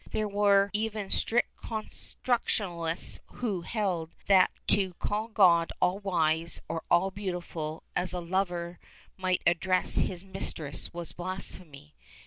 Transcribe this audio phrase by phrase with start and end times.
[0.09, 7.11] There were even strict constructionists who held that to call God all wise or all
[7.11, 8.79] beautiful, as a lover
[9.15, 11.93] might address his mistress, was blasphemy.